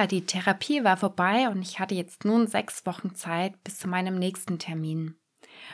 Ja, 0.00 0.06
die 0.06 0.24
Therapie 0.24 0.82
war 0.82 0.96
vorbei 0.96 1.50
und 1.50 1.60
ich 1.60 1.78
hatte 1.78 1.94
jetzt 1.94 2.24
nun 2.24 2.46
sechs 2.46 2.86
Wochen 2.86 3.14
Zeit 3.14 3.62
bis 3.64 3.78
zu 3.78 3.86
meinem 3.86 4.18
nächsten 4.18 4.58
Termin. 4.58 5.14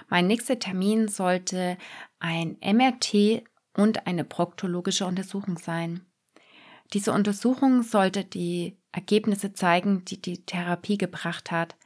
Mein 0.09 0.27
nächster 0.27 0.59
Termin 0.59 1.07
sollte 1.07 1.79
ein 2.19 2.57
MRT 2.61 3.45
und 3.77 4.09
eine 4.09 4.25
proktologische 4.25 5.07
Untersuchung 5.07 5.59
sein. 5.59 6.05
Diese 6.93 7.13
Untersuchung 7.13 7.85
sollte 7.85 8.25
die 8.25 8.77
Ergebnisse 8.91 9.53
zeigen, 9.53 10.05
die 10.05 10.21
die 10.21 10.45
Therapie 10.45 10.99
gebracht 10.99 11.53
hat. 11.53 11.77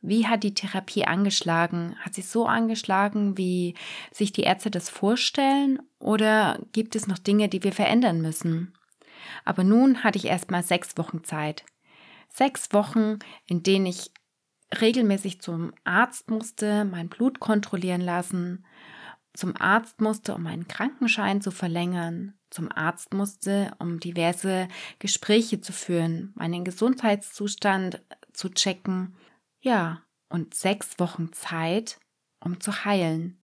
Wie 0.00 0.26
hat 0.26 0.42
die 0.42 0.54
Therapie 0.54 1.04
angeschlagen? 1.04 1.94
Hat 2.00 2.14
sie 2.14 2.22
so 2.22 2.46
angeschlagen, 2.46 3.38
wie 3.38 3.76
sich 4.10 4.32
die 4.32 4.42
Ärzte 4.42 4.72
das 4.72 4.90
vorstellen? 4.90 5.80
Oder 6.00 6.58
gibt 6.72 6.96
es 6.96 7.06
noch 7.06 7.18
Dinge, 7.18 7.48
die 7.48 7.62
wir 7.62 7.72
verändern 7.72 8.20
müssen? 8.20 8.74
Aber 9.44 9.62
nun 9.62 10.02
hatte 10.02 10.18
ich 10.18 10.24
erstmal 10.24 10.64
sechs 10.64 10.98
Wochen 10.98 11.22
Zeit. 11.22 11.64
Sechs 12.34 12.72
Wochen, 12.72 13.20
in 13.46 13.62
denen 13.62 13.86
ich 13.86 14.10
regelmäßig 14.80 15.40
zum 15.40 15.72
Arzt 15.84 16.30
musste, 16.30 16.84
mein 16.84 17.08
Blut 17.08 17.38
kontrollieren 17.38 18.00
lassen, 18.00 18.66
zum 19.34 19.54
Arzt 19.56 20.00
musste, 20.00 20.34
um 20.34 20.42
meinen 20.42 20.66
Krankenschein 20.66 21.40
zu 21.40 21.52
verlängern, 21.52 22.34
zum 22.50 22.72
Arzt 22.72 23.14
musste, 23.14 23.72
um 23.78 24.00
diverse 24.00 24.66
Gespräche 24.98 25.60
zu 25.60 25.72
führen, 25.72 26.32
meinen 26.34 26.64
Gesundheitszustand 26.64 28.02
zu 28.32 28.48
checken. 28.48 29.16
Ja, 29.60 30.02
und 30.28 30.54
sechs 30.54 30.98
Wochen 30.98 31.32
Zeit, 31.32 32.00
um 32.40 32.60
zu 32.60 32.84
heilen. 32.84 33.40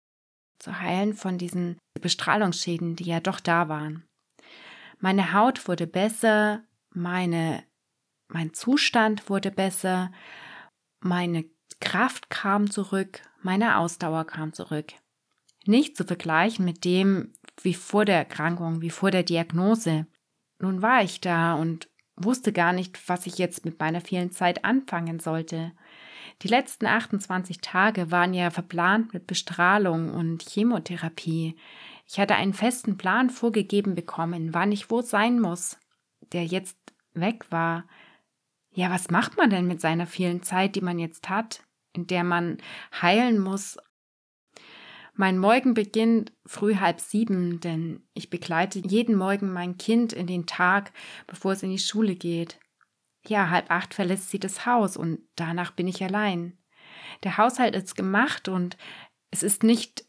Zu 0.59 0.79
heilen 0.79 1.15
von 1.15 1.40
diesen 1.40 1.79
Bestrahlungsschäden, 1.99 2.95
die 2.95 3.05
ja 3.05 3.20
doch 3.20 3.40
da 3.40 3.67
waren. 3.67 4.05
Meine 4.99 5.34
Haut 5.34 5.67
wurde 5.67 5.88
besser, 5.88 6.63
meine, 6.91 7.63
mein 8.27 8.54
Zustand 8.54 9.29
wurde 9.29 9.51
besser, 9.51 10.12
meine 10.99 11.45
Kraft 11.79 12.29
kam 12.29 12.70
zurück, 12.71 13.21
meine 13.41 13.77
Ausdauer 13.77 14.26
kam 14.26 14.54
zurück. 14.54 14.93
Nicht 15.65 15.98
zu 15.98 16.04
vergleichen 16.04 16.65
mit 16.65 16.85
dem, 16.85 17.34
wie 17.62 17.73
vor 17.73 18.05
der 18.05 18.17
Erkrankung, 18.17 18.82
wie 18.82 18.90
vor 18.90 19.12
der 19.12 19.23
Diagnose. 19.23 20.07
Nun 20.59 20.82
war 20.82 21.04
ich 21.04 21.21
da 21.21 21.54
und 21.54 21.90
wusste 22.15 22.54
gar 22.54 22.73
nicht, 22.73 23.09
was 23.09 23.26
ich 23.26 23.37
jetzt 23.37 23.65
mit 23.65 23.79
meiner 23.79 24.01
vielen 24.01 24.32
Zeit 24.32 24.63
anfangen 24.63 25.20
sollte. 25.20 25.73
Die 26.41 26.48
letzten 26.48 26.85
28 26.85 27.62
Tage 27.62 28.12
waren 28.12 28.34
ja 28.34 28.49
verplant 28.49 29.13
mit 29.13 29.27
Bestrahlung 29.27 30.13
und 30.13 30.43
Chemotherapie. 30.43 31.55
Ich 32.07 32.20
hatte 32.20 32.35
einen 32.35 32.54
festen 32.54 32.98
Plan 32.98 33.29
vorgegeben 33.29 33.95
bekommen, 33.95 34.54
wann 34.54 34.71
ich 34.71 34.89
wo 34.91 35.01
sein 35.01 35.39
muss, 35.39 35.77
der 36.34 36.45
jetzt 36.45 36.77
weg 37.13 37.45
war. 37.51 37.85
Ja, 38.76 38.91
was 38.91 39.09
macht 39.09 39.37
man 39.37 39.49
denn 39.49 39.68
mit 39.68 39.81
seiner 39.81 40.05
vielen 40.05 40.43
Zeit, 40.43 40.76
die 40.76 40.81
man 40.81 40.99
jetzt 40.99 41.29
hat, 41.29 41.63
in 41.93 42.07
der 42.07 42.23
man 42.23 42.57
heilen 43.01 43.40
muss 43.40 43.77
mein 45.17 45.37
Morgen 45.37 45.73
beginnt 45.73 46.34
früh 46.45 46.76
halb 46.76 46.99
sieben, 46.99 47.62
denn 47.62 48.04
ich 48.13 48.29
begleite 48.29 48.79
jeden 48.79 49.15
Morgen 49.15 49.51
mein 49.51 49.77
Kind 49.77 50.12
in 50.12 50.27
den 50.27 50.45
Tag, 50.45 50.91
bevor 51.26 51.54
es 51.54 51.63
in 51.63 51.71
die 51.71 51.79
Schule 51.79 52.15
geht. 52.15 52.59
Ja, 53.26 53.49
halb 53.49 53.71
acht 53.71 53.93
verlässt 53.93 54.29
sie 54.29 54.40
das 54.40 54.65
Haus 54.65 54.98
und 54.98 55.20
danach 55.35 55.71
bin 55.71 55.87
ich 55.87 56.04
allein. 56.04 56.57
Der 57.23 57.37
Haushalt 57.37 57.76
ist 57.76 57.95
gemacht 57.95 58.49
und 58.49 58.77
es 59.32 59.41
ist 59.41 59.63
nicht, 59.63 60.05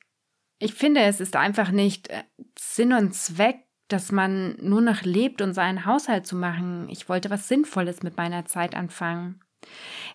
ich 0.59 0.75
finde, 0.75 1.03
es 1.03 1.21
ist 1.21 1.37
einfach 1.37 1.71
nicht 1.71 2.09
äh, 2.09 2.25
Sinn 2.59 2.93
und 2.93 3.15
Zweck, 3.15 3.66
dass 3.89 4.13
man 4.13 4.57
nur 4.61 4.81
noch 4.81 5.03
lebt, 5.03 5.41
um 5.43 5.53
seinen 5.53 5.87
Haushalt 5.87 6.27
zu 6.27 6.37
machen. 6.37 6.89
Ich 6.89 7.09
wollte 7.09 7.31
was 7.31 7.49
Sinnvolles 7.49 8.03
mit 8.03 8.17
meiner 8.17 8.45
Zeit 8.45 8.75
anfangen. 8.75 9.41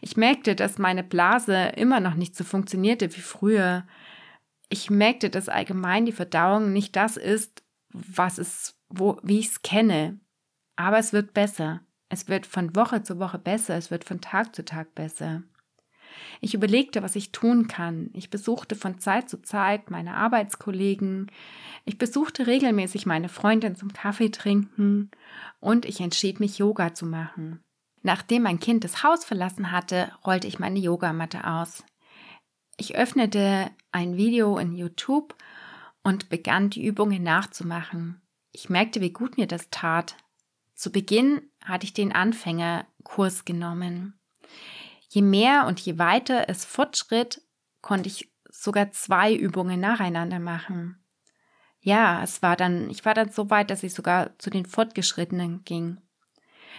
Ich 0.01 0.17
merkte, 0.17 0.55
dass 0.55 0.77
meine 0.77 1.03
Blase 1.03 1.71
immer 1.75 1.99
noch 1.99 2.15
nicht 2.15 2.35
so 2.35 2.43
funktionierte 2.43 3.15
wie 3.15 3.21
früher 3.21 3.85
ich 4.71 4.89
merkte, 4.89 5.29
dass 5.29 5.49
allgemein 5.49 6.05
die 6.05 6.13
Verdauung 6.13 6.71
nicht 6.71 6.95
das 6.95 7.17
ist, 7.17 7.61
was 7.89 8.37
es, 8.37 8.79
wo, 8.87 9.19
wie 9.21 9.39
ich 9.39 9.47
es 9.47 9.61
kenne. 9.61 10.19
Aber 10.77 10.97
es 10.97 11.11
wird 11.11 11.33
besser. 11.33 11.81
Es 12.07 12.29
wird 12.29 12.45
von 12.45 12.75
Woche 12.75 13.03
zu 13.03 13.19
Woche 13.19 13.37
besser. 13.37 13.75
Es 13.75 13.91
wird 13.91 14.05
von 14.05 14.21
Tag 14.21 14.55
zu 14.55 14.63
Tag 14.63 14.95
besser. 14.95 15.43
Ich 16.39 16.53
überlegte, 16.53 17.03
was 17.03 17.15
ich 17.15 17.31
tun 17.31 17.67
kann. 17.67 18.09
Ich 18.13 18.29
besuchte 18.29 18.75
von 18.75 18.99
Zeit 18.99 19.29
zu 19.29 19.41
Zeit 19.41 19.91
meine 19.91 20.15
Arbeitskollegen. 20.15 21.31
Ich 21.85 21.97
besuchte 21.97 22.47
regelmäßig 22.47 23.05
meine 23.05 23.29
Freundin 23.29 23.75
zum 23.75 23.93
Kaffee 23.93 24.29
trinken 24.29 25.11
und 25.59 25.85
ich 25.85 25.99
entschied 25.99 26.39
mich, 26.39 26.57
Yoga 26.57 26.93
zu 26.93 27.05
machen. 27.05 27.61
Nachdem 28.03 28.43
mein 28.43 28.59
Kind 28.59 28.83
das 28.83 29.03
Haus 29.03 29.23
verlassen 29.23 29.71
hatte, 29.71 30.11
rollte 30.25 30.47
ich 30.47 30.59
meine 30.59 30.79
Yogamatte 30.79 31.45
aus. 31.45 31.83
Ich 32.77 32.95
öffnete 32.95 33.69
ein 33.91 34.17
Video 34.17 34.57
in 34.57 34.73
YouTube 34.73 35.35
und 36.03 36.29
begann 36.29 36.69
die 36.69 36.83
Übungen 36.85 37.21
nachzumachen. 37.21 38.21
Ich 38.51 38.69
merkte, 38.69 39.01
wie 39.01 39.13
gut 39.13 39.37
mir 39.37 39.47
das 39.47 39.69
tat. 39.69 40.15
Zu 40.73 40.91
Beginn 40.91 41.41
hatte 41.63 41.85
ich 41.85 41.93
den 41.93 42.11
Anfängerkurs 42.11 43.45
genommen. 43.45 44.19
Je 45.13 45.21
mehr 45.21 45.65
und 45.67 45.81
je 45.81 45.97
weiter 45.97 46.47
es 46.47 46.63
fortschritt, 46.63 47.41
konnte 47.81 48.07
ich 48.07 48.31
sogar 48.49 48.91
zwei 48.91 49.35
Übungen 49.35 49.81
nacheinander 49.81 50.39
machen. 50.39 51.03
Ja, 51.81 52.23
es 52.23 52.41
war 52.41 52.55
dann, 52.55 52.89
ich 52.89 53.03
war 53.03 53.13
dann 53.13 53.29
so 53.29 53.49
weit, 53.49 53.71
dass 53.71 53.83
ich 53.83 53.93
sogar 53.93 54.39
zu 54.39 54.49
den 54.49 54.65
Fortgeschrittenen 54.65 55.65
ging. 55.65 55.97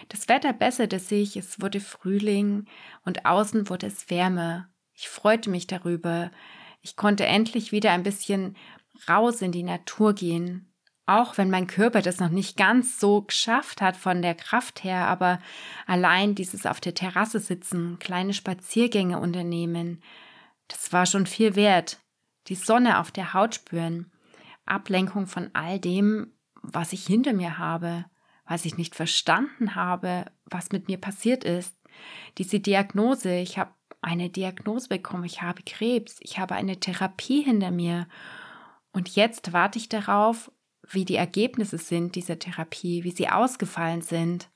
Das 0.09 0.27
Wetter 0.29 0.51
besserte 0.51 0.97
sich, 0.97 1.37
es 1.37 1.61
wurde 1.61 1.79
Frühling 1.79 2.65
und 3.05 3.27
außen 3.27 3.69
wurde 3.69 3.85
es 3.85 4.09
wärmer. 4.09 4.67
Ich 4.95 5.09
freute 5.09 5.51
mich 5.51 5.67
darüber. 5.67 6.31
Ich 6.81 6.95
konnte 6.95 7.27
endlich 7.27 7.71
wieder 7.71 7.91
ein 7.91 8.01
bisschen 8.01 8.57
raus 9.07 9.43
in 9.43 9.51
die 9.51 9.61
Natur 9.61 10.15
gehen. 10.15 10.72
Auch 11.05 11.37
wenn 11.37 11.49
mein 11.49 11.67
Körper 11.67 12.01
das 12.01 12.19
noch 12.19 12.29
nicht 12.29 12.55
ganz 12.55 12.99
so 12.99 13.23
geschafft 13.23 13.81
hat 13.81 13.97
von 13.97 14.21
der 14.21 14.35
Kraft 14.35 14.83
her, 14.85 15.07
aber 15.07 15.39
allein 15.85 16.33
dieses 16.33 16.65
auf 16.65 16.79
der 16.79 16.93
Terrasse 16.93 17.39
sitzen, 17.39 17.99
kleine 17.99 18.33
Spaziergänge 18.33 19.19
unternehmen, 19.19 20.01
das 20.69 20.93
war 20.93 21.05
schon 21.05 21.25
viel 21.25 21.55
wert. 21.55 21.99
Die 22.47 22.55
Sonne 22.55 22.99
auf 22.99 23.11
der 23.11 23.33
Haut 23.33 23.55
spüren, 23.55 24.11
Ablenkung 24.65 25.27
von 25.27 25.49
all 25.53 25.77
dem, 25.79 26.31
was 26.61 26.93
ich 26.93 27.05
hinter 27.05 27.33
mir 27.33 27.57
habe, 27.57 28.05
was 28.45 28.65
ich 28.65 28.77
nicht 28.77 28.95
verstanden 28.95 29.75
habe, 29.75 30.25
was 30.45 30.71
mit 30.71 30.87
mir 30.87 30.97
passiert 30.97 31.43
ist. 31.43 31.75
Diese 32.37 32.59
Diagnose, 32.59 33.35
ich 33.35 33.57
habe 33.57 33.71
eine 34.01 34.29
Diagnose 34.29 34.89
bekommen, 34.89 35.23
ich 35.25 35.41
habe 35.41 35.63
Krebs, 35.63 36.17
ich 36.19 36.39
habe 36.39 36.55
eine 36.55 36.79
Therapie 36.79 37.41
hinter 37.41 37.71
mir. 37.71 38.07
Und 38.91 39.09
jetzt 39.15 39.53
warte 39.53 39.79
ich 39.79 39.89
darauf, 39.89 40.51
wie 40.89 41.05
die 41.05 41.15
Ergebnisse 41.15 41.77
sind 41.77 42.15
dieser 42.15 42.39
Therapie, 42.39 43.03
wie 43.03 43.11
sie 43.11 43.29
ausgefallen 43.29 44.01
sind. 44.01 44.49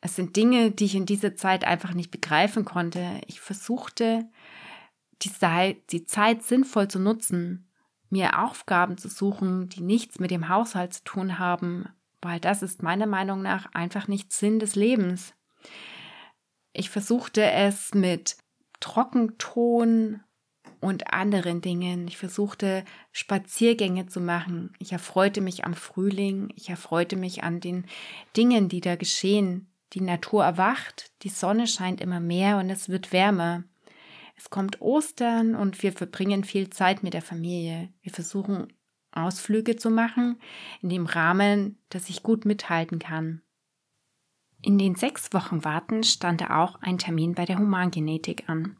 Es 0.00 0.16
sind 0.16 0.36
Dinge, 0.36 0.70
die 0.70 0.84
ich 0.84 0.94
in 0.94 1.06
dieser 1.06 1.36
Zeit 1.36 1.64
einfach 1.64 1.94
nicht 1.94 2.10
begreifen 2.10 2.64
konnte. 2.64 3.20
Ich 3.26 3.40
versuchte, 3.40 4.28
die 5.22 6.04
Zeit, 6.04 6.42
sinnvoll 6.42 6.88
zu 6.88 6.98
nutzen, 6.98 7.68
mir 8.10 8.42
Aufgaben 8.42 8.96
zu 8.96 9.08
suchen, 9.08 9.68
die 9.68 9.80
nichts 9.80 10.18
mit 10.18 10.30
dem 10.30 10.48
Haushalt 10.48 10.94
zu 10.94 11.04
tun 11.04 11.38
haben, 11.38 11.88
weil 12.22 12.40
das 12.40 12.62
ist 12.62 12.82
meiner 12.82 13.06
Meinung 13.06 13.42
nach 13.42 13.72
einfach 13.74 14.08
nicht 14.08 14.32
Sinn 14.32 14.58
des 14.58 14.76
Lebens. 14.76 15.34
Ich 16.72 16.90
versuchte 16.90 17.42
es 17.50 17.94
mit 17.94 18.36
Trockenton 18.80 20.20
und 20.80 21.12
anderen 21.12 21.60
Dingen. 21.60 22.08
Ich 22.08 22.16
versuchte 22.16 22.84
Spaziergänge 23.12 24.06
zu 24.06 24.20
machen. 24.20 24.72
Ich 24.78 24.92
erfreute 24.92 25.40
mich 25.40 25.64
am 25.64 25.74
Frühling. 25.74 26.52
Ich 26.56 26.70
erfreute 26.70 27.16
mich 27.16 27.42
an 27.42 27.60
den 27.60 27.86
Dingen, 28.36 28.68
die 28.68 28.80
da 28.80 28.96
geschehen. 28.96 29.70
Die 29.94 30.00
Natur 30.00 30.44
erwacht, 30.44 31.12
die 31.22 31.30
Sonne 31.30 31.66
scheint 31.66 32.00
immer 32.00 32.20
mehr 32.20 32.58
und 32.58 32.68
es 32.68 32.88
wird 32.88 33.12
wärmer. 33.12 33.64
Es 34.36 34.50
kommt 34.50 34.80
Ostern 34.80 35.54
und 35.54 35.82
wir 35.82 35.92
verbringen 35.92 36.44
viel 36.44 36.70
Zeit 36.70 37.02
mit 37.02 37.14
der 37.14 37.22
Familie. 37.22 37.88
Wir 38.02 38.12
versuchen 38.12 38.72
Ausflüge 39.10 39.76
zu 39.76 39.90
machen 39.90 40.40
in 40.80 40.90
dem 40.90 41.06
Rahmen, 41.06 41.78
dass 41.88 42.08
ich 42.08 42.22
gut 42.22 42.44
mithalten 42.44 42.98
kann. 42.98 43.42
In 44.60 44.76
den 44.76 44.94
sechs 44.94 45.32
Wochen 45.32 45.64
Warten 45.64 46.02
stand 46.02 46.50
auch 46.50 46.80
ein 46.82 46.98
Termin 46.98 47.34
bei 47.34 47.44
der 47.44 47.58
Humangenetik 47.58 48.48
an. 48.48 48.76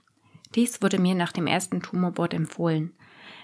Dies 0.54 0.82
wurde 0.82 0.98
mir 0.98 1.14
nach 1.14 1.32
dem 1.32 1.46
ersten 1.46 1.80
Tumorboard 1.80 2.34
empfohlen. 2.34 2.92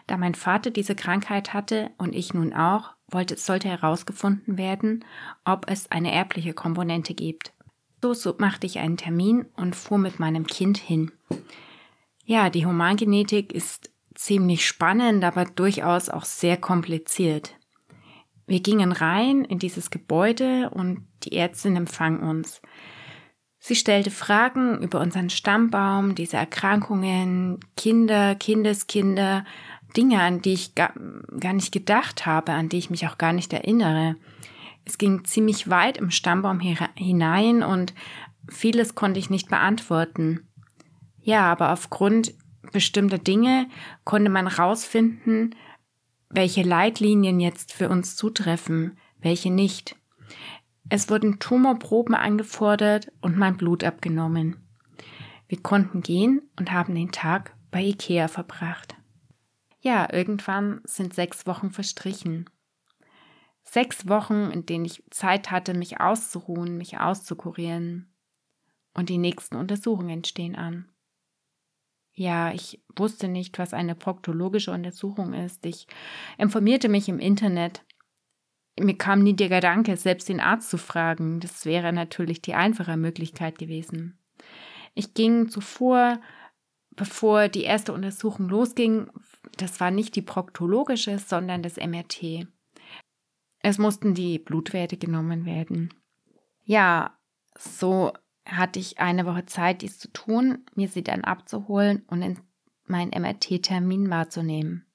Da 0.06 0.16
mein 0.16 0.34
Vater 0.34 0.70
diese 0.70 0.94
Krankheit 0.94 1.52
hatte 1.54 1.90
und 1.98 2.14
ich 2.14 2.34
nun 2.34 2.52
auch, 2.52 2.90
wollte, 3.08 3.36
sollte 3.36 3.68
herausgefunden 3.68 4.58
werden, 4.58 5.04
ob 5.44 5.70
es 5.70 5.90
eine 5.90 6.12
erbliche 6.12 6.54
Komponente 6.54 7.14
gibt. 7.14 7.52
So, 8.02 8.12
so 8.12 8.34
machte 8.38 8.66
ich 8.66 8.78
einen 8.78 8.98
Termin 8.98 9.46
und 9.56 9.74
fuhr 9.74 9.98
mit 9.98 10.20
meinem 10.20 10.46
Kind 10.46 10.76
hin. 10.76 11.10
Ja, 12.26 12.50
die 12.50 12.66
Humangenetik 12.66 13.52
ist 13.52 13.90
ziemlich 14.14 14.66
spannend, 14.66 15.24
aber 15.24 15.46
durchaus 15.46 16.08
auch 16.08 16.24
sehr 16.24 16.56
kompliziert. 16.56 17.56
Wir 18.46 18.60
gingen 18.60 18.92
rein 18.92 19.44
in 19.44 19.58
dieses 19.58 19.90
Gebäude 19.90 20.70
und 20.70 21.06
die 21.22 21.32
Ärztin 21.32 21.76
empfang 21.76 22.20
uns. 22.20 22.60
Sie 23.66 23.76
stellte 23.76 24.10
Fragen 24.10 24.82
über 24.82 25.00
unseren 25.00 25.30
Stammbaum, 25.30 26.14
diese 26.14 26.36
Erkrankungen, 26.36 27.60
Kinder, 27.78 28.34
Kindeskinder, 28.34 29.46
Dinge, 29.96 30.20
an 30.20 30.42
die 30.42 30.52
ich 30.52 30.74
gar, 30.74 30.92
gar 31.40 31.54
nicht 31.54 31.72
gedacht 31.72 32.26
habe, 32.26 32.52
an 32.52 32.68
die 32.68 32.76
ich 32.76 32.90
mich 32.90 33.08
auch 33.08 33.16
gar 33.16 33.32
nicht 33.32 33.54
erinnere. 33.54 34.16
Es 34.84 34.98
ging 34.98 35.24
ziemlich 35.24 35.70
weit 35.70 35.96
im 35.96 36.10
Stammbaum 36.10 36.60
hinein 36.60 37.62
und 37.62 37.94
vieles 38.50 38.94
konnte 38.94 39.18
ich 39.18 39.30
nicht 39.30 39.48
beantworten. 39.48 40.46
Ja, 41.22 41.50
aber 41.50 41.72
aufgrund 41.72 42.34
bestimmter 42.70 43.16
Dinge 43.16 43.66
konnte 44.04 44.28
man 44.28 44.46
rausfinden, 44.46 45.54
welche 46.28 46.64
Leitlinien 46.64 47.40
jetzt 47.40 47.72
für 47.72 47.88
uns 47.88 48.14
zutreffen, 48.14 48.98
welche 49.22 49.50
nicht. 49.50 49.96
Es 50.88 51.08
wurden 51.08 51.38
Tumorproben 51.38 52.14
angefordert 52.14 53.10
und 53.20 53.38
mein 53.38 53.56
Blut 53.56 53.84
abgenommen. 53.84 54.56
Wir 55.48 55.62
konnten 55.62 56.02
gehen 56.02 56.42
und 56.58 56.72
haben 56.72 56.94
den 56.94 57.12
Tag 57.12 57.56
bei 57.70 57.82
Ikea 57.82 58.28
verbracht. 58.28 58.94
Ja, 59.80 60.12
irgendwann 60.12 60.80
sind 60.84 61.14
sechs 61.14 61.46
Wochen 61.46 61.70
verstrichen. 61.70 62.48
Sechs 63.62 64.08
Wochen, 64.08 64.50
in 64.50 64.66
denen 64.66 64.84
ich 64.84 65.02
Zeit 65.10 65.50
hatte, 65.50 65.74
mich 65.74 66.00
auszuruhen, 66.00 66.76
mich 66.76 66.98
auszukurieren. 67.00 68.14
Und 68.94 69.08
die 69.08 69.18
nächsten 69.18 69.56
Untersuchungen 69.56 70.22
stehen 70.24 70.54
an. 70.54 70.88
Ja, 72.12 72.52
ich 72.52 72.82
wusste 72.94 73.26
nicht, 73.26 73.58
was 73.58 73.74
eine 73.74 73.96
proktologische 73.96 74.70
Untersuchung 74.70 75.34
ist. 75.34 75.66
Ich 75.66 75.88
informierte 76.38 76.88
mich 76.88 77.08
im 77.08 77.18
Internet 77.18 77.84
mir 78.78 78.96
kam 78.96 79.22
nie 79.22 79.34
der 79.34 79.48
Gedanke, 79.48 79.96
selbst 79.96 80.28
den 80.28 80.40
Arzt 80.40 80.70
zu 80.70 80.78
fragen. 80.78 81.40
Das 81.40 81.64
wäre 81.64 81.92
natürlich 81.92 82.42
die 82.42 82.54
einfache 82.54 82.96
Möglichkeit 82.96 83.58
gewesen. 83.58 84.18
Ich 84.94 85.14
ging 85.14 85.48
zuvor, 85.48 86.20
bevor 86.90 87.48
die 87.48 87.64
erste 87.64 87.92
Untersuchung 87.92 88.48
losging, 88.48 89.08
das 89.56 89.80
war 89.80 89.90
nicht 89.90 90.16
die 90.16 90.22
proktologische, 90.22 91.18
sondern 91.18 91.62
das 91.62 91.76
MRT. 91.76 92.48
Es 93.60 93.78
mussten 93.78 94.14
die 94.14 94.38
Blutwerte 94.38 94.96
genommen 94.96 95.46
werden. 95.46 95.92
Ja, 96.64 97.18
so 97.56 98.12
hatte 98.46 98.78
ich 98.78 98.98
eine 98.98 99.26
Woche 99.26 99.46
Zeit, 99.46 99.82
dies 99.82 99.98
zu 99.98 100.12
tun, 100.12 100.64
mir 100.74 100.88
sie 100.88 101.02
dann 101.02 101.24
abzuholen 101.24 102.02
und 102.08 102.22
in 102.22 102.38
meinen 102.86 103.10
MRT-Termin 103.10 104.10
wahrzunehmen. 104.10 104.86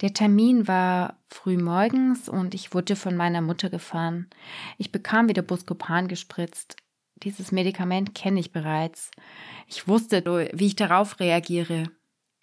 Der 0.00 0.14
Termin 0.14 0.68
war 0.68 1.18
früh 1.28 1.56
morgens 1.56 2.28
und 2.28 2.54
ich 2.54 2.72
wurde 2.72 2.94
von 2.94 3.16
meiner 3.16 3.40
Mutter 3.40 3.68
gefahren. 3.68 4.28
Ich 4.76 4.92
bekam 4.92 5.28
wieder 5.28 5.42
Buscopan 5.42 6.06
gespritzt. 6.06 6.76
Dieses 7.16 7.50
Medikament 7.50 8.14
kenne 8.14 8.38
ich 8.38 8.52
bereits. 8.52 9.10
Ich 9.66 9.88
wusste, 9.88 10.24
wie 10.52 10.66
ich 10.66 10.76
darauf 10.76 11.18
reagiere. 11.18 11.90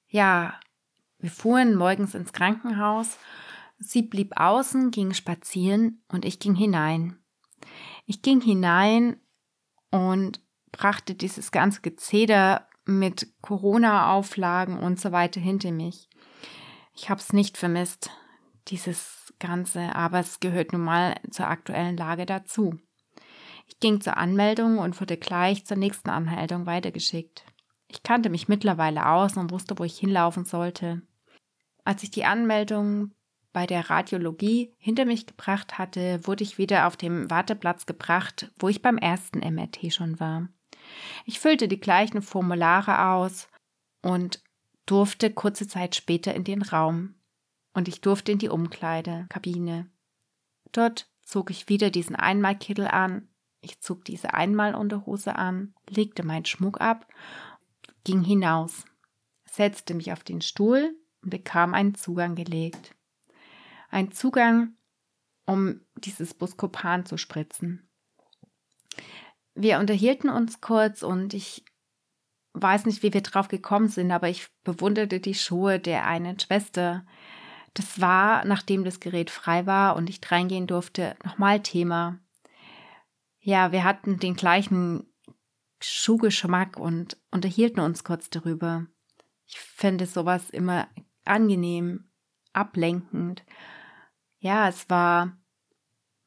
Ja, 0.10 0.60
wir 1.20 1.32
fuhren 1.32 1.76
morgens 1.76 2.14
ins 2.14 2.34
Krankenhaus. 2.34 3.18
Sie 3.80 4.02
blieb 4.02 4.38
außen, 4.38 4.92
ging 4.92 5.14
spazieren 5.14 6.04
und 6.10 6.26
ich 6.26 6.40
ging 6.40 6.56
hinein. 6.56 7.18
Ich 8.06 8.22
ging 8.22 8.42
hinein 8.42 9.18
und 9.92 10.42
brachte 10.72 11.16
dieses 11.16 11.52
ganze 11.52 11.82
Gezeder 11.82 12.68
mit 12.86 13.34
Corona-Auflagen 13.42 14.78
und 14.78 15.00
so 15.00 15.12
weiter 15.12 15.40
hinter 15.40 15.72
mich. 15.72 16.10
Ich 16.96 17.10
habe 17.10 17.20
es 17.20 17.34
nicht 17.34 17.58
vermisst, 17.58 18.10
dieses 18.70 19.34
Ganze, 19.40 19.96
aber 19.96 20.20
es 20.20 20.40
gehört 20.40 20.72
nun 20.72 20.82
mal 20.82 21.16
zur 21.30 21.48
aktuellen 21.48 21.98
Lage 21.98 22.26
dazu. 22.26 22.80
Ich 23.68 23.80
ging 23.80 24.00
zur 24.00 24.18
Anmeldung 24.18 24.78
und 24.78 25.00
wurde 25.02 25.18
gleich 25.18 25.66
zur 25.66 25.78
nächsten 25.78 26.10
Anmeldung 26.10 26.66
weitergeschickt. 26.66 27.44
Ich 27.88 28.02
kannte 28.04 28.30
mich 28.30 28.48
mittlerweile 28.48 29.08
aus 29.08 29.38
und 29.38 29.52
wusste, 29.52 29.78
wo 29.78 29.84
ich 29.84 29.98
hinlaufen 29.98 30.46
sollte. 30.46 31.02
Als 31.84 32.02
ich 32.04 32.12
die 32.12 32.26
Anmeldung 32.26 33.12
bei 33.52 33.66
der 33.66 33.90
Radiologie 33.90 34.74
hinter 34.78 35.06
mich 35.06 35.28
gebracht 35.28 35.78
hatte, 35.78 36.26
wurde 36.26 36.44
ich 36.44 36.58
wieder 36.58 36.88
auf 36.88 36.98
dem 36.98 37.30
Warteplatz 37.30 37.86
gebracht, 37.86 38.52
wo 38.58 38.70
ich 38.70 38.82
beim 38.82 38.98
ersten 38.98 39.40
MRT 39.40 39.94
schon 39.94 40.20
war. 40.20 40.50
Ich 41.26 41.40
füllte 41.40 41.68
die 41.68 41.80
gleichen 41.80 42.22
Formulare 42.22 43.06
aus 43.08 43.48
und 44.02 44.42
durfte 44.86 45.32
kurze 45.32 45.68
Zeit 45.68 45.96
später 45.96 46.34
in 46.34 46.44
den 46.44 46.62
Raum 46.62 47.16
und 47.74 47.88
ich 47.88 48.02
durfte 48.02 48.32
in 48.32 48.40
die 48.40 48.50
Umkleidekabine. 48.50 49.90
Dort 50.72 51.10
zog 51.24 51.50
ich 51.50 51.70
wieder 51.70 51.90
diesen 51.90 52.16
Einmalkittel 52.16 52.88
an, 52.88 53.28
ich 53.62 53.82
zog 53.82 54.06
diese 54.06 54.34
Einmalunterhose 54.34 55.36
an, 55.36 55.74
legte 55.90 56.24
meinen 56.24 56.46
Schmuck 56.46 56.80
ab, 56.80 57.08
ging 58.04 58.24
hinaus, 58.24 58.86
setzte 59.50 59.96
mich 59.96 60.12
auf 60.12 60.24
den 60.24 60.42
Stuhl 60.42 60.96
und 61.22 61.32
bekam 61.32 61.74
einen 61.74 61.96
Zugang 61.96 62.36
gelegt. 62.36 62.96
Ein 63.90 64.12
Zugang, 64.12 64.76
um 65.46 65.82
dieses 65.96 66.34
Buskopan 66.34 67.06
zu 67.06 67.18
spritzen. 67.18 67.90
Wir 69.56 69.80
unterhielten 69.80 70.30
uns 70.30 70.62
kurz 70.62 71.02
und 71.02 71.34
ich 71.34 71.66
weiß 72.56 72.86
nicht, 72.86 73.04
wie 73.04 73.14
wir 73.14 73.22
drauf 73.22 73.48
gekommen 73.48 73.88
sind, 73.90 74.12
aber 74.12 74.30
ich 74.30 74.48
bewunderte 74.64 75.20
die 75.20 75.36
Schuhe 75.36 75.80
der 75.80 76.06
einen 76.06 76.40
Schwester. 76.40 77.06
Das 77.74 78.00
war, 78.00 78.46
nachdem 78.46 78.84
das 78.84 79.00
Gerät 79.00 79.30
frei 79.30 79.66
war 79.66 79.96
und 79.96 80.10
ich 80.10 80.20
reingehen 80.32 80.66
durfte, 80.66 81.16
nochmal 81.24 81.62
Thema. 81.62 82.20
Ja, 83.40 83.72
wir 83.72 83.84
hatten 83.84 84.18
den 84.20 84.36
gleichen 84.36 85.06
Schuhgeschmack 85.82 86.78
und 86.78 87.18
unterhielten 87.32 87.82
uns 87.82 88.04
kurz 88.04 88.30
darüber. 88.30 88.88
Ich 89.46 89.60
finde 89.60 90.06
sowas 90.08 90.50
immer 90.50 90.88
angenehm, 91.26 92.10
ablenkend. 92.54 93.44
Ja, 94.40 94.68
es 94.70 94.90
war 94.90 95.38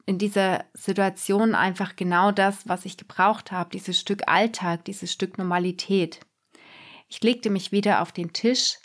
in 0.09 0.17
dieser 0.17 0.65
Situation 0.73 1.55
einfach 1.55 1.95
genau 1.95 2.33
das, 2.33 2.67
was 2.67 2.87
ich 2.87 2.97
gebraucht 2.97 3.53
habe, 3.53 3.69
dieses 3.69 4.01
Stück 4.01 4.27
Alltag, 4.27 4.87
dieses 4.87 5.13
Stück 5.13 5.37
Normalität. 5.37 6.21
Ich 7.09 7.23
legte 7.23 7.51
mich 7.51 7.73
wieder 7.73 8.01
auf 8.01 8.11
den 8.11 8.33
Tisch, 8.33 8.79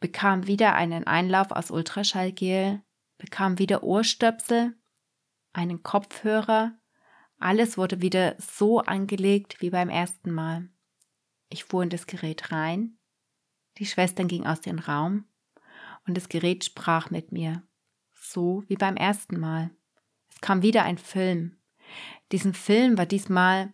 bekam 0.00 0.46
wieder 0.46 0.74
einen 0.74 1.06
Einlauf 1.06 1.50
aus 1.50 1.70
Ultraschallgel, 1.70 2.82
bekam 3.16 3.58
wieder 3.58 3.82
Ohrstöpsel, 3.82 4.76
einen 5.54 5.82
Kopfhörer, 5.82 6.78
alles 7.38 7.78
wurde 7.78 8.02
wieder 8.02 8.36
so 8.38 8.80
angelegt 8.80 9.62
wie 9.62 9.70
beim 9.70 9.88
ersten 9.88 10.30
Mal. 10.30 10.68
Ich 11.48 11.64
fuhr 11.64 11.84
in 11.84 11.88
das 11.88 12.06
Gerät 12.06 12.52
rein, 12.52 12.98
die 13.78 13.86
Schwestern 13.86 14.28
ging 14.28 14.44
aus 14.44 14.60
dem 14.60 14.78
Raum 14.78 15.24
und 16.06 16.18
das 16.18 16.28
Gerät 16.28 16.66
sprach 16.66 17.08
mit 17.08 17.32
mir, 17.32 17.62
so 18.12 18.62
wie 18.68 18.76
beim 18.76 18.96
ersten 18.96 19.40
Mal. 19.40 19.70
Kam 20.40 20.62
wieder 20.62 20.84
ein 20.84 20.98
Film. 20.98 21.56
Diesen 22.32 22.54
Film 22.54 22.96
war 22.96 23.06
diesmal 23.06 23.72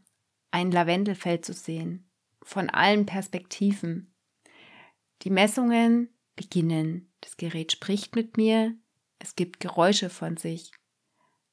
ein 0.50 0.70
Lavendelfeld 0.70 1.44
zu 1.44 1.52
sehen, 1.52 2.08
von 2.42 2.70
allen 2.70 3.06
Perspektiven. 3.06 4.14
Die 5.22 5.30
Messungen 5.30 6.10
beginnen. 6.34 7.12
Das 7.20 7.36
Gerät 7.36 7.72
spricht 7.72 8.14
mit 8.14 8.36
mir, 8.36 8.74
es 9.18 9.34
gibt 9.34 9.60
Geräusche 9.60 10.10
von 10.10 10.36
sich. 10.36 10.70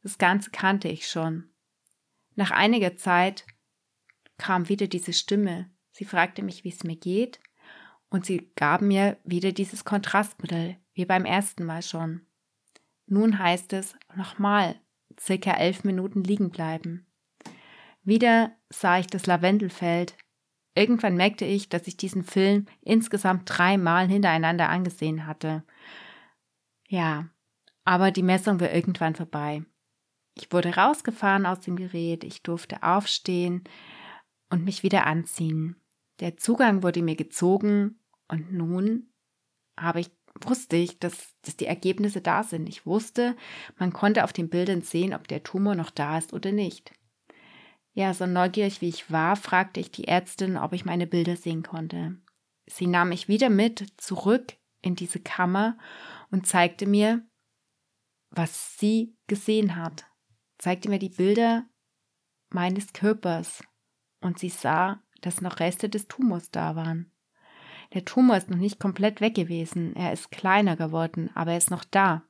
Das 0.01 0.17
Ganze 0.17 0.51
kannte 0.51 0.89
ich 0.89 1.08
schon. 1.08 1.50
Nach 2.36 2.51
einiger 2.51 2.98
Zeit 2.98 3.46
kam 4.38 4.70
wieder 4.70 4.88
diese 4.88 5.13
Stimme. 5.13 5.70
Sie 5.91 6.05
fragte 6.05 6.43
mich, 6.43 6.63
wie 6.63 6.70
es 6.70 6.84
mir 6.84 6.96
geht, 6.96 7.39
und 8.10 8.25
sie 8.25 8.51
gab 8.55 8.82
mir 8.82 9.17
wieder 9.24 9.51
dieses 9.51 9.86
Kontrastmodell, 9.86 10.77
wie 10.93 11.05
beim 11.05 11.25
ersten 11.25 11.63
Mal 11.65 11.82
schon. 11.82 12.25
Nun 13.05 13.39
heißt 13.39 13.74
es 13.74 13.96
nochmal 14.15 14.79
circa 15.20 15.53
elf 15.53 15.84
Minuten 15.84 16.24
liegen 16.24 16.50
bleiben. 16.50 17.08
Wieder 18.03 18.51
sah 18.70 19.00
ich 19.00 19.08
das 19.08 19.25
Lavendelfeld. 19.25 20.17
Irgendwann 20.75 21.15
merkte 21.15 21.46
ich, 21.46 21.70
dass 21.70 21.88
ich 21.88 21.98
diesen 21.98 22.24
Film 22.24 22.65
insgesamt 22.82 23.43
dreimal 23.46 24.08
hintereinander 24.08 24.70
angesehen 24.70 25.27
hatte. 25.27 25.63
Ja, 26.88 27.29
aber 27.86 28.12
die 28.12 28.24
Messung 28.24 28.60
war 28.60 28.72
irgendwann 28.72 29.15
vorbei. 29.15 29.63
Ich 30.36 30.51
wurde 30.51 30.75
rausgefahren 30.75 31.46
aus 31.46 31.60
dem 31.62 31.75
Gerät, 31.75 32.24
ich 32.24 32.41
durfte 32.41 32.82
aufstehen 32.82 33.63
und 34.50 34.65
mich 34.65 34.84
wieder 34.84 35.05
anziehen. 35.05 35.75
Der 36.20 36.38
Zugang 36.38 36.84
wurde 36.84 37.01
mir 37.01 37.15
gezogen 37.15 38.00
und 38.27 38.51
nun 38.51 39.12
habe 39.77 40.00
ich 40.00 40.12
wusste 40.41 40.75
ich, 40.75 40.99
dass, 40.99 41.33
dass 41.43 41.55
die 41.55 41.65
Ergebnisse 41.65 42.21
da 42.21 42.43
sind. 42.43 42.67
Ich 42.67 42.85
wusste, 42.85 43.35
man 43.77 43.93
konnte 43.93 44.23
auf 44.23 44.33
den 44.33 44.49
Bildern 44.49 44.81
sehen, 44.81 45.13
ob 45.13 45.27
der 45.27 45.43
Tumor 45.43 45.75
noch 45.75 45.91
da 45.91 46.17
ist 46.17 46.33
oder 46.33 46.51
nicht. 46.51 46.93
Ja, 47.93 48.13
so 48.13 48.25
neugierig 48.25 48.81
wie 48.81 48.89
ich 48.89 49.11
war, 49.11 49.35
fragte 49.35 49.79
ich 49.79 49.91
die 49.91 50.07
Ärztin, 50.07 50.57
ob 50.57 50.73
ich 50.73 50.85
meine 50.85 51.05
Bilder 51.05 51.35
sehen 51.35 51.61
konnte. 51.61 52.17
Sie 52.65 52.87
nahm 52.87 53.09
mich 53.09 53.27
wieder 53.27 53.49
mit 53.49 53.85
zurück 53.97 54.53
in 54.81 54.95
diese 54.95 55.19
Kammer 55.19 55.77
und 56.31 56.47
zeigte 56.47 56.87
mir, 56.87 57.21
was 58.31 58.77
sie 58.77 59.15
gesehen 59.27 59.75
hat. 59.75 60.05
Zeigte 60.57 60.89
mir 60.89 60.99
die 60.99 61.09
Bilder 61.09 61.65
meines 62.49 62.93
Körpers 62.93 63.63
und 64.21 64.39
sie 64.39 64.49
sah, 64.49 65.03
dass 65.21 65.41
noch 65.41 65.59
Reste 65.59 65.89
des 65.89 66.07
Tumors 66.07 66.49
da 66.49 66.75
waren. 66.75 67.12
Der 67.93 68.05
Tumor 68.05 68.38
ist 68.38 68.50
noch 68.50 68.57
nicht 68.57 68.79
komplett 68.79 69.21
weg 69.21 69.35
gewesen, 69.35 69.95
er 69.95 70.13
ist 70.13 70.31
kleiner 70.31 70.75
geworden, 70.75 71.29
aber 71.35 71.51
er 71.51 71.57
ist 71.57 71.71
noch 71.71 71.83
da. 71.83 72.23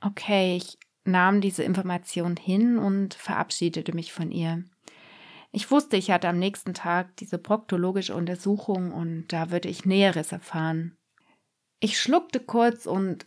Okay, 0.00 0.56
ich 0.56 0.78
nahm 1.04 1.40
diese 1.40 1.62
Information 1.62 2.36
hin 2.36 2.78
und 2.78 3.14
verabschiedete 3.14 3.94
mich 3.94 4.12
von 4.12 4.30
ihr. 4.30 4.64
Ich 5.52 5.70
wusste, 5.70 5.96
ich 5.96 6.10
hatte 6.10 6.28
am 6.28 6.38
nächsten 6.38 6.74
Tag 6.74 7.16
diese 7.16 7.38
proktologische 7.38 8.14
Untersuchung 8.14 8.92
und 8.92 9.28
da 9.28 9.50
würde 9.50 9.68
ich 9.68 9.84
Näheres 9.84 10.32
erfahren. 10.32 10.96
Ich 11.80 12.00
schluckte 12.00 12.40
kurz 12.40 12.86
und 12.86 13.26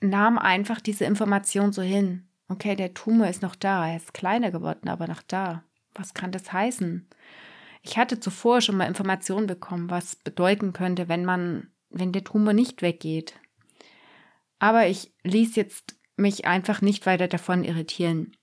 nahm 0.00 0.38
einfach 0.38 0.80
diese 0.80 1.04
Information 1.04 1.72
so 1.72 1.82
hin. 1.82 2.28
Okay, 2.48 2.76
der 2.76 2.94
Tumor 2.94 3.28
ist 3.28 3.42
noch 3.42 3.56
da, 3.56 3.88
er 3.88 3.96
ist 3.96 4.14
kleiner 4.14 4.50
geworden, 4.50 4.88
aber 4.88 5.08
noch 5.08 5.22
da. 5.22 5.64
Was 5.94 6.14
kann 6.14 6.30
das 6.30 6.52
heißen? 6.52 7.08
Ich 7.86 7.96
hatte 7.96 8.18
zuvor 8.18 8.60
schon 8.60 8.76
mal 8.76 8.88
Informationen 8.88 9.46
bekommen, 9.46 9.90
was 9.90 10.16
bedeuten 10.16 10.72
könnte, 10.72 11.08
wenn 11.08 11.24
man, 11.24 11.68
wenn 11.88 12.10
der 12.10 12.24
Tumor 12.24 12.52
nicht 12.52 12.82
weggeht. 12.82 13.38
Aber 14.58 14.88
ich 14.88 15.12
ließ 15.22 15.54
jetzt 15.54 15.94
mich 16.16 16.46
einfach 16.46 16.82
nicht 16.82 17.06
weiter 17.06 17.28
davon 17.28 17.62
irritieren. 17.62 18.36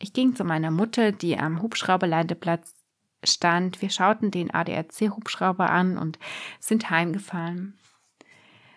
Ich 0.00 0.12
ging 0.12 0.34
zu 0.34 0.42
meiner 0.42 0.72
Mutter, 0.72 1.12
die 1.12 1.38
am 1.38 1.62
Hubschrauberlandeplatz 1.62 2.74
stand. 3.22 3.82
Wir 3.82 3.90
schauten 3.90 4.32
den 4.32 4.52
ADAC-Hubschrauber 4.52 5.70
an 5.70 5.96
und 5.96 6.18
sind 6.58 6.90
heimgefahren. 6.90 7.78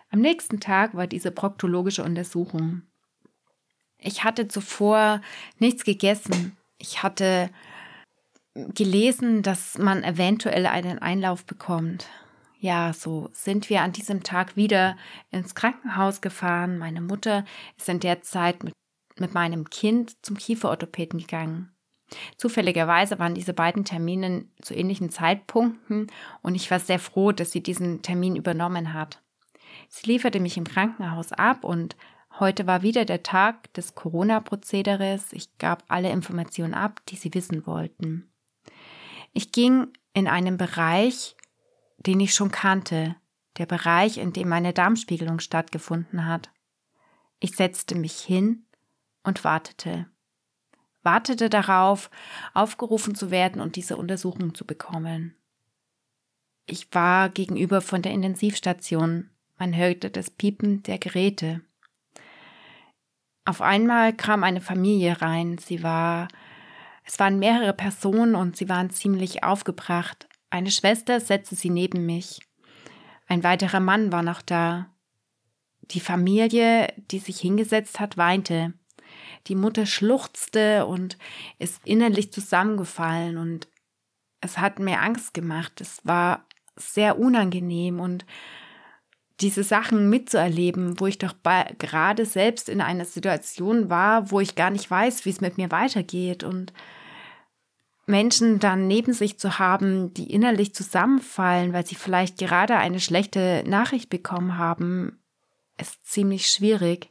Am 0.08 0.20
nächsten 0.20 0.60
Tag 0.60 0.94
war 0.94 1.08
diese 1.08 1.32
proktologische 1.32 2.04
Untersuchung. 2.04 2.82
Ich 3.98 4.22
hatte 4.22 4.46
zuvor 4.46 5.20
nichts 5.58 5.82
gegessen. 5.82 6.56
Ich 6.78 7.02
hatte 7.02 7.50
gelesen, 8.54 9.42
dass 9.42 9.78
man 9.78 10.04
eventuell 10.04 10.66
einen 10.66 10.98
Einlauf 10.98 11.44
bekommt. 11.44 12.08
Ja, 12.58 12.92
so 12.92 13.28
sind 13.32 13.70
wir 13.70 13.82
an 13.82 13.92
diesem 13.92 14.22
Tag 14.22 14.56
wieder 14.56 14.96
ins 15.30 15.54
Krankenhaus 15.54 16.20
gefahren. 16.20 16.78
Meine 16.78 17.00
Mutter 17.00 17.44
ist 17.76 17.88
in 17.88 17.98
der 17.98 18.22
Zeit 18.22 18.62
mit, 18.62 18.72
mit 19.18 19.34
meinem 19.34 19.68
Kind 19.68 20.24
zum 20.24 20.36
Kieferorthopäden 20.36 21.18
gegangen. 21.18 21.72
Zufälligerweise 22.36 23.18
waren 23.18 23.34
diese 23.34 23.54
beiden 23.54 23.84
Termine 23.84 24.44
zu 24.60 24.74
ähnlichen 24.74 25.10
Zeitpunkten 25.10 26.08
und 26.42 26.54
ich 26.54 26.70
war 26.70 26.78
sehr 26.78 26.98
froh, 26.98 27.32
dass 27.32 27.52
sie 27.52 27.62
diesen 27.62 28.02
Termin 28.02 28.36
übernommen 28.36 28.92
hat. 28.92 29.22
Sie 29.88 30.10
lieferte 30.10 30.38
mich 30.38 30.56
im 30.56 30.64
Krankenhaus 30.64 31.32
ab 31.32 31.64
und 31.64 31.96
heute 32.38 32.66
war 32.66 32.82
wieder 32.82 33.04
der 33.06 33.22
Tag 33.22 33.72
des 33.74 33.94
Corona-Prozederes. 33.94 35.32
Ich 35.32 35.56
gab 35.58 35.84
alle 35.88 36.10
Informationen 36.10 36.74
ab, 36.74 37.00
die 37.08 37.16
sie 37.16 37.32
wissen 37.34 37.66
wollten. 37.66 38.31
Ich 39.32 39.52
ging 39.52 39.88
in 40.14 40.28
einen 40.28 40.56
Bereich, 40.56 41.36
den 41.98 42.20
ich 42.20 42.34
schon 42.34 42.50
kannte, 42.50 43.16
der 43.58 43.66
Bereich, 43.66 44.18
in 44.18 44.32
dem 44.32 44.48
meine 44.48 44.72
Darmspiegelung 44.72 45.40
stattgefunden 45.40 46.26
hat. 46.26 46.50
Ich 47.40 47.56
setzte 47.56 47.94
mich 47.94 48.20
hin 48.20 48.66
und 49.22 49.44
wartete. 49.44 50.06
Wartete 51.02 51.50
darauf, 51.50 52.10
aufgerufen 52.54 53.14
zu 53.14 53.30
werden 53.30 53.60
und 53.60 53.76
diese 53.76 53.96
Untersuchung 53.96 54.54
zu 54.54 54.64
bekommen. 54.64 55.34
Ich 56.66 56.92
war 56.94 57.28
gegenüber 57.28 57.80
von 57.80 58.02
der 58.02 58.12
Intensivstation. 58.12 59.30
Man 59.58 59.76
hörte 59.76 60.10
das 60.10 60.30
Piepen 60.30 60.82
der 60.84 60.98
Geräte. 60.98 61.62
Auf 63.44 63.60
einmal 63.60 64.12
kam 64.12 64.44
eine 64.44 64.60
Familie 64.60 65.20
rein. 65.20 65.58
Sie 65.58 65.82
war 65.82 66.28
es 67.04 67.18
waren 67.18 67.38
mehrere 67.38 67.72
Personen 67.72 68.34
und 68.34 68.56
sie 68.56 68.68
waren 68.68 68.90
ziemlich 68.90 69.42
aufgebracht. 69.42 70.28
Eine 70.50 70.70
Schwester 70.70 71.20
setzte 71.20 71.54
sie 71.54 71.70
neben 71.70 72.06
mich. 72.06 72.40
Ein 73.26 73.42
weiterer 73.42 73.80
Mann 73.80 74.12
war 74.12 74.22
noch 74.22 74.42
da. 74.42 74.90
Die 75.80 76.00
Familie, 76.00 76.92
die 77.10 77.18
sich 77.18 77.40
hingesetzt 77.40 78.00
hat, 78.00 78.16
weinte. 78.16 78.74
Die 79.46 79.54
Mutter 79.54 79.86
schluchzte 79.86 80.86
und 80.86 81.18
ist 81.58 81.80
innerlich 81.84 82.32
zusammengefallen 82.32 83.36
und 83.36 83.68
es 84.40 84.58
hat 84.58 84.78
mir 84.78 85.00
Angst 85.00 85.34
gemacht. 85.34 85.80
Es 85.80 86.00
war 86.04 86.46
sehr 86.76 87.18
unangenehm 87.18 88.00
und 88.00 88.24
diese 89.40 89.64
Sachen 89.64 90.08
mitzuerleben, 90.08 91.00
wo 91.00 91.06
ich 91.06 91.18
doch 91.18 91.34
gerade 91.78 92.26
selbst 92.26 92.68
in 92.68 92.80
einer 92.80 93.04
Situation 93.04 93.90
war, 93.90 94.30
wo 94.30 94.40
ich 94.40 94.54
gar 94.54 94.70
nicht 94.70 94.90
weiß, 94.90 95.24
wie 95.24 95.30
es 95.30 95.40
mit 95.40 95.58
mir 95.58 95.70
weitergeht 95.70 96.44
und 96.44 96.72
Menschen 98.06 98.58
dann 98.58 98.86
neben 98.88 99.12
sich 99.12 99.38
zu 99.38 99.58
haben, 99.58 100.12
die 100.14 100.32
innerlich 100.32 100.74
zusammenfallen, 100.74 101.72
weil 101.72 101.86
sie 101.86 101.94
vielleicht 101.94 102.38
gerade 102.38 102.76
eine 102.76 103.00
schlechte 103.00 103.64
Nachricht 103.66 104.10
bekommen 104.10 104.58
haben, 104.58 105.20
ist 105.78 106.04
ziemlich 106.04 106.48
schwierig. 106.48 107.08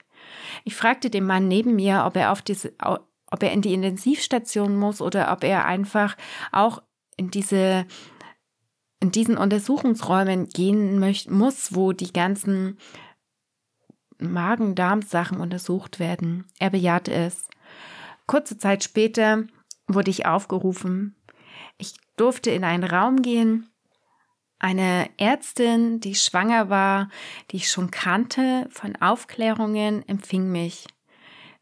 Ich 0.63 0.75
fragte 0.75 1.09
den 1.09 1.25
Mann 1.25 1.47
neben 1.47 1.75
mir, 1.75 2.03
ob 2.05 2.15
er 2.17 2.31
auf 2.31 2.41
diese, 2.41 2.73
ob 2.79 3.43
er 3.43 3.51
in 3.51 3.61
die 3.61 3.73
Intensivstation 3.73 4.77
muss 4.77 5.01
oder 5.01 5.31
ob 5.31 5.43
er 5.43 5.65
einfach 5.65 6.15
auch 6.51 6.81
in 7.17 7.31
diese 7.31 7.85
in 9.01 9.11
diesen 9.11 9.37
Untersuchungsräumen 9.37 10.47
gehen 10.47 10.99
möcht, 10.99 11.29
muss, 11.29 11.75
wo 11.75 11.91
die 11.91 12.13
ganzen 12.13 12.77
Magen-Darm-Sachen 14.19 15.39
untersucht 15.39 15.99
werden. 15.99 16.45
Er 16.59 16.69
bejahte 16.69 17.11
es. 17.11 17.47
Kurze 18.27 18.57
Zeit 18.57 18.83
später 18.83 19.43
wurde 19.87 20.11
ich 20.11 20.27
aufgerufen. 20.27 21.15
Ich 21.77 21.95
durfte 22.15 22.51
in 22.51 22.63
einen 22.63 22.83
Raum 22.83 23.23
gehen. 23.23 23.67
Eine 24.59 25.09
Ärztin, 25.17 25.99
die 25.99 26.13
schwanger 26.13 26.69
war, 26.69 27.09
die 27.49 27.57
ich 27.57 27.71
schon 27.71 27.89
kannte 27.89 28.67
von 28.69 28.95
Aufklärungen, 28.97 30.07
empfing 30.07 30.51
mich. 30.51 30.85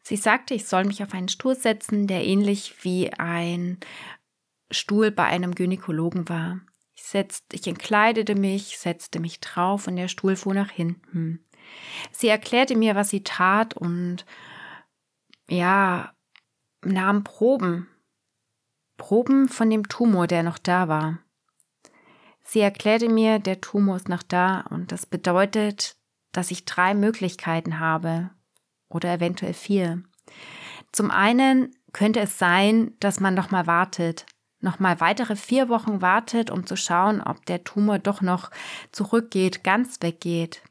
Sie 0.03 0.17
sagte, 0.17 0.53
ich 0.53 0.65
soll 0.65 0.83
mich 0.83 1.01
auf 1.01 1.13
einen 1.13 1.29
Stuhl 1.29 1.55
setzen, 1.55 2.07
der 2.07 2.25
ähnlich 2.25 2.75
wie 2.83 3.13
ein 3.13 3.77
Stuhl 4.69 5.11
bei 5.11 5.23
einem 5.23 5.55
Gynäkologen 5.55 6.27
war. 6.27 6.59
Ich, 6.99 7.05
setzte, 7.05 7.55
ich 7.55 7.65
entkleidete 7.65 8.35
mich, 8.35 8.77
setzte 8.77 9.21
mich 9.21 9.39
drauf 9.39 9.87
und 9.87 9.95
der 9.95 10.09
Stuhl 10.09 10.35
fuhr 10.35 10.53
nach 10.53 10.69
hinten. 10.69 11.45
Sie 12.11 12.27
erklärte 12.27 12.75
mir, 12.75 12.93
was 12.93 13.09
sie 13.09 13.23
tat 13.23 13.73
und 13.73 14.25
ja, 15.47 16.13
nahm 16.83 17.23
Proben. 17.23 17.87
Proben 18.97 19.47
von 19.47 19.69
dem 19.69 19.87
Tumor, 19.87 20.27
der 20.27 20.43
noch 20.43 20.57
da 20.57 20.89
war. 20.89 21.19
Sie 22.43 22.59
erklärte 22.59 23.07
mir, 23.07 23.39
der 23.39 23.61
Tumor 23.61 23.95
ist 23.95 24.09
noch 24.09 24.23
da 24.23 24.61
und 24.69 24.91
das 24.91 25.05
bedeutet, 25.05 25.95
dass 26.33 26.51
ich 26.51 26.65
drei 26.65 26.93
Möglichkeiten 26.93 27.79
habe 27.79 28.31
oder 28.89 29.13
eventuell 29.13 29.53
vier. 29.53 30.03
Zum 30.91 31.11
einen 31.11 31.73
könnte 31.93 32.19
es 32.19 32.37
sein, 32.37 32.91
dass 32.99 33.21
man 33.21 33.35
noch 33.35 33.51
mal 33.51 33.67
wartet, 33.67 34.25
nochmal 34.61 34.99
weitere 34.99 35.35
vier 35.35 35.69
Wochen 35.69 36.01
wartet, 36.01 36.51
um 36.51 36.65
zu 36.65 36.75
schauen, 36.75 37.21
ob 37.21 37.45
der 37.45 37.63
Tumor 37.63 37.99
doch 37.99 38.21
noch 38.21 38.51
zurückgeht, 38.91 39.63
ganz 39.63 39.97
weggeht. 40.01 40.61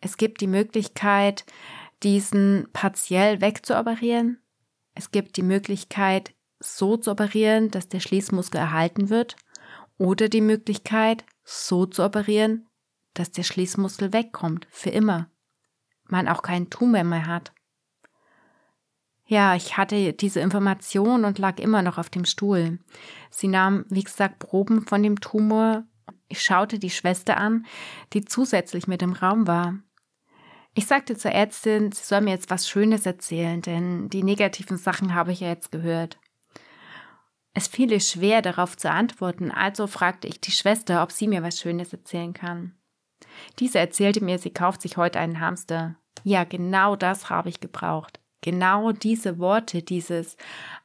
Es 0.00 0.16
gibt 0.16 0.40
die 0.40 0.46
Möglichkeit, 0.46 1.44
diesen 2.02 2.68
partiell 2.72 3.40
wegzuoperieren. 3.40 4.38
Es 4.94 5.10
gibt 5.10 5.36
die 5.36 5.42
Möglichkeit, 5.42 6.32
so 6.58 6.96
zu 6.96 7.10
operieren, 7.10 7.70
dass 7.70 7.88
der 7.88 8.00
Schließmuskel 8.00 8.60
erhalten 8.60 9.08
wird. 9.08 9.36
Oder 9.98 10.28
die 10.28 10.40
Möglichkeit, 10.40 11.24
so 11.44 11.84
zu 11.86 12.02
operieren, 12.02 12.66
dass 13.14 13.32
der 13.32 13.42
Schließmuskel 13.42 14.12
wegkommt, 14.12 14.66
für 14.70 14.90
immer. 14.90 15.30
Man 16.04 16.28
auch 16.28 16.42
keinen 16.42 16.70
Tumor 16.70 17.04
mehr 17.04 17.26
hat. 17.26 17.52
Ja, 19.30 19.54
ich 19.54 19.76
hatte 19.76 20.12
diese 20.12 20.40
Information 20.40 21.24
und 21.24 21.38
lag 21.38 21.60
immer 21.60 21.82
noch 21.82 21.98
auf 21.98 22.10
dem 22.10 22.24
Stuhl. 22.24 22.80
Sie 23.30 23.46
nahm, 23.46 23.84
wie 23.88 24.02
gesagt, 24.02 24.40
Proben 24.40 24.84
von 24.84 25.04
dem 25.04 25.20
Tumor. 25.20 25.84
Ich 26.26 26.42
schaute 26.42 26.80
die 26.80 26.90
Schwester 26.90 27.36
an, 27.36 27.64
die 28.12 28.24
zusätzlich 28.24 28.88
mit 28.88 29.02
im 29.02 29.12
Raum 29.12 29.46
war. 29.46 29.78
Ich 30.74 30.88
sagte 30.88 31.16
zur 31.16 31.30
Ärztin, 31.30 31.92
sie 31.92 32.02
soll 32.02 32.22
mir 32.22 32.32
jetzt 32.32 32.50
was 32.50 32.68
Schönes 32.68 33.06
erzählen, 33.06 33.62
denn 33.62 34.08
die 34.08 34.24
negativen 34.24 34.76
Sachen 34.76 35.14
habe 35.14 35.30
ich 35.30 35.38
ja 35.38 35.48
jetzt 35.48 35.70
gehört. 35.70 36.18
Es 37.54 37.68
fiel 37.68 37.92
ihr 37.92 38.00
schwer, 38.00 38.42
darauf 38.42 38.76
zu 38.76 38.90
antworten, 38.90 39.52
also 39.52 39.86
fragte 39.86 40.26
ich 40.26 40.40
die 40.40 40.50
Schwester, 40.50 41.04
ob 41.04 41.12
sie 41.12 41.28
mir 41.28 41.44
was 41.44 41.60
Schönes 41.60 41.92
erzählen 41.92 42.32
kann. 42.32 42.74
Diese 43.60 43.78
erzählte 43.78 44.24
mir, 44.24 44.40
sie 44.40 44.50
kauft 44.50 44.82
sich 44.82 44.96
heute 44.96 45.20
einen 45.20 45.38
Hamster. 45.38 45.94
Ja, 46.24 46.42
genau 46.42 46.96
das 46.96 47.30
habe 47.30 47.48
ich 47.48 47.60
gebraucht 47.60 48.19
genau 48.40 48.92
diese 48.92 49.38
Worte, 49.38 49.82
dieses 49.82 50.36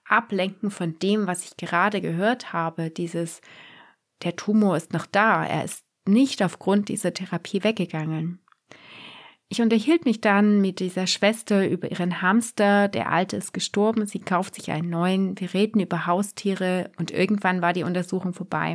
Ablenken 0.07 0.71
von 0.71 0.99
dem, 0.99 1.27
was 1.27 1.45
ich 1.45 1.57
gerade 1.57 2.01
gehört 2.01 2.53
habe, 2.53 2.89
dieses, 2.89 3.41
der 4.23 4.35
Tumor 4.35 4.77
ist 4.77 4.93
noch 4.93 5.05
da, 5.05 5.45
er 5.45 5.63
ist 5.63 5.83
nicht 6.07 6.43
aufgrund 6.43 6.89
dieser 6.89 7.13
Therapie 7.13 7.63
weggegangen. 7.63 8.39
Ich 9.47 9.61
unterhielt 9.61 10.05
mich 10.05 10.21
dann 10.21 10.59
mit 10.59 10.79
dieser 10.79 11.05
Schwester 11.05 11.67
über 11.67 11.91
ihren 11.91 12.21
Hamster. 12.21 12.87
Der 12.87 13.11
alte 13.11 13.37
ist 13.37 13.53
gestorben, 13.53 14.07
sie 14.07 14.19
kauft 14.19 14.55
sich 14.55 14.71
einen 14.71 14.89
neuen. 14.89 15.39
Wir 15.39 15.53
reden 15.53 15.79
über 15.79 16.07
Haustiere 16.07 16.91
und 16.97 17.11
irgendwann 17.11 17.61
war 17.61 17.71
die 17.71 17.83
Untersuchung 17.83 18.33
vorbei. 18.33 18.73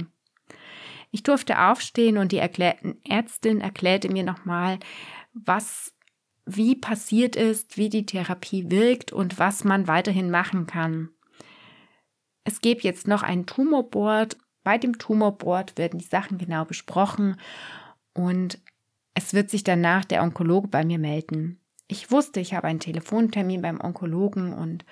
Ich 1.11 1.25
durfte 1.25 1.61
aufstehen 1.61 2.19
und 2.19 2.31
die 2.31 2.39
Ärztin 2.39 3.61
erklärte 3.61 4.09
mir 4.13 4.23
nochmal, 4.23 4.79
was, 5.33 5.93
wie 6.47 6.75
passiert 6.75 7.37
ist, 7.37 7.77
wie 7.77 7.89
die 7.89 8.07
Therapie 8.07 8.71
wirkt 8.71 9.13
und 9.13 9.39
was 9.39 9.65
man 9.65 9.87
weiterhin 9.87 10.31
machen 10.31 10.67
kann. 10.67 11.11
Es 12.45 12.61
gibt 12.61 12.83
jetzt 12.83 13.07
noch 13.07 13.23
ein 13.23 13.47
Tumorboard. 13.47 14.37
Bei 14.63 14.79
dem 14.79 14.99
Tumorboard 14.99 15.79
werden 15.79 15.99
die 15.99 16.05
Sachen 16.07 16.39
genau 16.39 16.65
besprochen 16.65 17.37
und 18.15 18.59
es 19.15 19.35
wird 19.35 19.51
sich 19.51 19.65
danach 19.65 20.05
der 20.05 20.23
Onkologe 20.23 20.69
bei 20.69 20.85
mir 20.85 20.99
melden. 20.99 21.61
Ich 21.89 22.11
wusste, 22.11 22.41
ich 22.41 22.55
habe 22.55 22.69
einen 22.69 22.81
Telefontermin 22.81 23.63
beim 23.63 23.81
Onkologen 23.81 24.53
und 24.53 24.85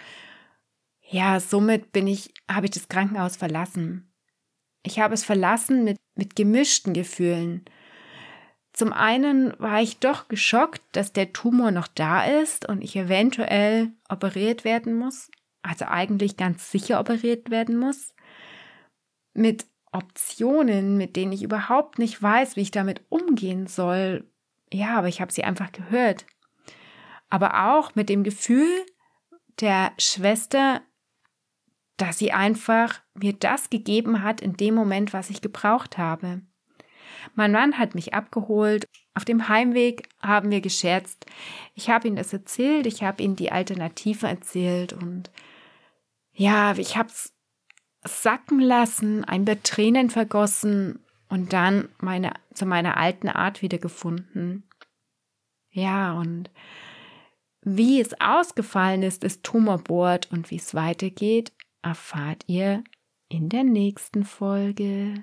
ja, 1.01 1.41
somit 1.41 1.93
bin 1.93 2.07
ich, 2.07 2.35
habe 2.51 2.67
ich 2.67 2.73
das 2.73 2.89
Krankenhaus 2.89 3.37
verlassen. 3.37 4.13
Ich 4.83 5.01
habe 5.01 5.15
es 5.15 5.25
verlassen 5.25 5.85
mit, 5.85 5.97
mit 6.17 6.37
gemischten 6.37 6.93
Gefühlen. 6.93 7.65
Zum 8.79 8.93
einen 8.93 9.59
war 9.59 9.83
ich 9.83 9.99
doch 9.99 10.29
geschockt, 10.29 10.83
dass 10.93 11.13
der 11.13 11.33
Tumor 11.33 11.73
noch 11.73 11.89
da 11.89 12.25
ist 12.25 12.69
und 12.69 12.81
ich 12.81 12.95
eventuell 12.95 13.91
operiert 14.09 14.63
werden 14.63 14.97
muss, 14.97 15.33
also 15.63 15.87
eigentlich 15.87 16.37
ganz 16.37 16.71
sicher 16.71 17.01
operiert 17.01 17.51
werden 17.51 17.77
muss. 17.77 18.15
Mit 19.35 19.67
Optionen, 19.91 20.97
mit 20.97 21.17
denen 21.17 21.33
ich 21.33 21.43
überhaupt 21.43 21.99
nicht 21.99 22.23
weiß, 22.23 22.55
wie 22.55 22.61
ich 22.61 22.71
damit 22.71 23.03
umgehen 23.09 23.67
soll. 23.67 24.31
Ja, 24.73 24.97
aber 24.97 25.09
ich 25.09 25.21
habe 25.21 25.33
sie 25.33 25.43
einfach 25.43 25.73
gehört. 25.73 26.25
Aber 27.31 27.73
auch 27.73 27.97
mit 27.97 28.09
dem 28.09 28.23
Gefühl 28.23 28.71
der 29.59 29.91
Schwester, 29.99 30.83
dass 31.97 32.19
sie 32.19 32.31
einfach 32.31 33.01
mir 33.15 33.33
das 33.33 33.71
gegeben 33.71 34.23
hat 34.23 34.41
in 34.41 34.57
dem 34.57 34.77
Moment, 34.77 35.13
was 35.13 35.31
ich 35.31 35.41
gebraucht 35.41 35.99
habe. 35.99 36.43
Mein 37.35 37.53
Mann 37.53 37.79
hat 37.79 37.95
mich 37.95 38.15
abgeholt. 38.15 38.87
Auf 39.15 39.25
dem 39.25 39.49
Heimweg 39.49 40.09
haben 40.21 40.51
wir 40.51 40.61
gescherzt. 40.61 41.27
Ich 41.75 41.91
habe 41.91 42.09
ihm 42.09 42.17
das 42.17 42.33
erzählt, 42.33 42.87
ich 42.87 43.03
habe 43.03 43.23
ihm 43.23 43.37
die 43.37 43.53
Alternative 43.53 44.27
erzählt 44.27 44.93
und 44.93 45.31
ja, 46.33 46.77
ich 46.77 46.97
habe 46.97 47.09
es 47.09 47.35
sacken 48.07 48.61
lassen, 48.61 49.25
ein 49.25 49.45
paar 49.45 49.63
Tränen 49.63 50.11
vergossen 50.11 51.05
und 51.29 51.53
dann 51.53 51.89
meine, 52.01 52.33
zu 52.55 52.65
meiner 52.65 52.97
alten 52.97 53.29
Art 53.29 53.61
wiedergefunden. 53.61 54.69
Ja, 55.71 56.15
und 56.15 56.51
wie 57.63 58.01
es 58.01 58.19
ausgefallen 58.21 59.03
ist, 59.03 59.25
das 59.25 59.43
Tumorboard 59.43 60.31
und 60.33 60.51
wie 60.51 60.57
es 60.57 60.75
weitergeht, 60.75 61.53
erfahrt 61.83 62.45
ihr 62.47 62.83
in 63.29 63.49
der 63.49 63.65
nächsten 63.65 64.25
Folge. 64.25 65.23